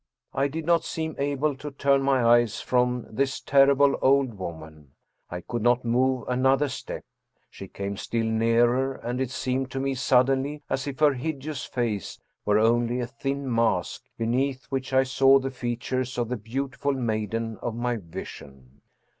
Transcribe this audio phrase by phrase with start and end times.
[0.33, 4.93] I did not seem able to turn my eyes from this terrible old woman,
[5.29, 7.03] I could not move another step.
[7.51, 12.17] She came still nearer, and it seemed to me suddenly as if her hideous face
[12.45, 17.59] were only a thin mask, beneath which I saw the features of the beautiful maiden
[17.61, 18.81] of my vision.